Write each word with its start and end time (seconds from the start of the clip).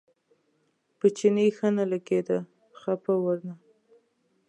په 0.97 1.07
چیني 1.17 1.47
ښه 1.57 1.67
نه 1.77 1.85
لګېده 1.91 2.37
خپه 2.79 3.13
و 3.17 3.21
ورنه. 3.25 3.55